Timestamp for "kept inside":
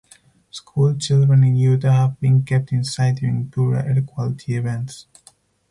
2.41-3.17